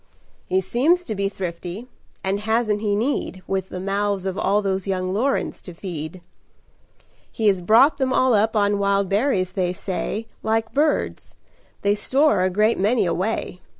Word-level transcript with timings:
"He 0.47 0.61
seems 0.61 1.05
to 1.05 1.13
be 1.13 1.29
thrifty; 1.29 1.85
and 2.23 2.39
hasn't 2.39 2.81
he 2.81 2.95
need, 2.95 3.43
With 3.45 3.69
the 3.69 3.79
mouths 3.79 4.25
of 4.25 4.35
all 4.35 4.63
those 4.63 4.87
young 4.87 5.13
Lorens 5.13 5.61
to 5.61 5.75
feed? 5.75 6.21
He 7.31 7.45
has 7.45 7.61
brought 7.61 7.99
them 7.99 8.11
all 8.11 8.33
up 8.33 8.55
on 8.55 8.79
wild 8.79 9.09
berries, 9.09 9.53
they 9.53 9.73
say, 9.73 10.25
Like 10.41 10.73
birds. 10.73 11.35
They 11.83 11.93
store 11.93 12.41
a 12.41 12.49
great 12.49 12.79
many 12.79 13.05
away. 13.05 13.61